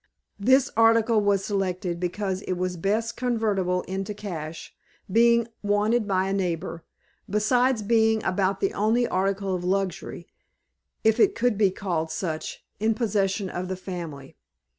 This 0.39 0.71
article 0.75 1.21
was 1.21 1.45
selected 1.45 1.99
because 1.99 2.41
it 2.47 2.53
was 2.53 2.75
best 2.75 3.15
convertible 3.15 3.83
into 3.83 4.15
cash, 4.15 4.73
being 5.11 5.47
wanted 5.61 6.07
by 6.07 6.27
a 6.27 6.33
neighbor, 6.33 6.83
besides 7.29 7.83
being 7.83 8.23
about 8.23 8.61
the 8.61 8.73
only 8.73 9.07
article 9.07 9.53
of 9.53 9.63
luxury, 9.63 10.25
if 11.03 11.19
it 11.19 11.35
could 11.35 11.55
be 11.55 11.69
called 11.69 12.09
such, 12.09 12.65
in 12.79 12.95
possession 12.95 13.47
of 13.47 13.67
the 13.67 13.75
family. 13.77 14.35